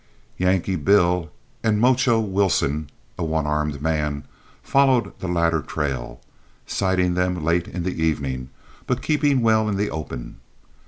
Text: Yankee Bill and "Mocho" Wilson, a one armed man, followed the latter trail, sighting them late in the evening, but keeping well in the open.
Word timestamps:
Yankee 0.39 0.77
Bill 0.77 1.29
and 1.63 1.79
"Mocho" 1.79 2.19
Wilson, 2.19 2.89
a 3.19 3.23
one 3.23 3.45
armed 3.45 3.83
man, 3.83 4.23
followed 4.63 5.13
the 5.19 5.27
latter 5.27 5.61
trail, 5.61 6.19
sighting 6.65 7.13
them 7.13 7.45
late 7.45 7.67
in 7.67 7.83
the 7.83 8.01
evening, 8.03 8.49
but 8.87 9.03
keeping 9.03 9.41
well 9.41 9.69
in 9.69 9.77
the 9.77 9.91
open. 9.91 10.37